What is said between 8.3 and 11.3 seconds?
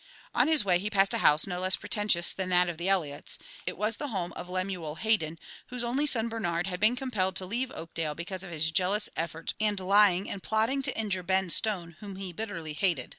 of his jealous efforts and lying and plotting to injure